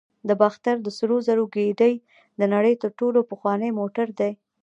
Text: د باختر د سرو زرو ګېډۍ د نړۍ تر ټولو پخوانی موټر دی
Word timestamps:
د 0.27 0.29
باختر 0.41 0.75
د 0.83 0.87
سرو 0.97 1.17
زرو 1.27 1.45
ګېډۍ 1.55 1.93
د 2.39 2.41
نړۍ 2.53 2.73
تر 2.81 2.91
ټولو 2.99 3.19
پخوانی 3.29 3.69
موټر 3.79 4.07
دی 4.19 4.31